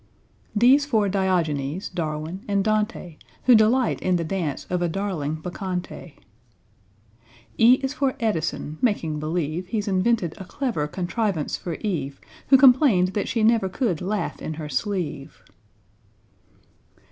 [0.57, 6.15] =D='s for =D=iogenes, =D=arwin, and =D=ante, Who delight in the dance Of a =D=arling Bacchante.
[7.59, 12.17] =E= is for =E=dison, making believe He's invented a clever contrivance for =E=ve,
[12.47, 15.43] Who complained that she never could laugh in her sleeve.